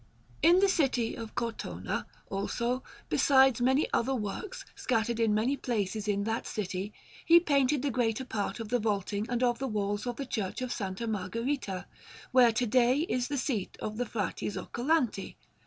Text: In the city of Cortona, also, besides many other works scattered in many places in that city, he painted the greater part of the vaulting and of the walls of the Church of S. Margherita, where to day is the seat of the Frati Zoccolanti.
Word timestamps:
In 0.41 0.57
the 0.61 0.67
city 0.67 1.13
of 1.15 1.35
Cortona, 1.35 2.07
also, 2.27 2.81
besides 3.07 3.61
many 3.61 3.87
other 3.93 4.15
works 4.15 4.65
scattered 4.73 5.19
in 5.19 5.31
many 5.31 5.55
places 5.55 6.07
in 6.07 6.23
that 6.23 6.47
city, 6.47 6.91
he 7.23 7.39
painted 7.39 7.83
the 7.83 7.91
greater 7.91 8.25
part 8.25 8.59
of 8.59 8.69
the 8.69 8.79
vaulting 8.79 9.27
and 9.29 9.43
of 9.43 9.59
the 9.59 9.67
walls 9.67 10.07
of 10.07 10.15
the 10.15 10.25
Church 10.25 10.59
of 10.63 10.71
S. 10.71 11.01
Margherita, 11.07 11.85
where 12.31 12.51
to 12.51 12.65
day 12.65 13.01
is 13.09 13.27
the 13.27 13.37
seat 13.37 13.77
of 13.79 13.97
the 13.97 14.07
Frati 14.07 14.49
Zoccolanti. 14.49 15.35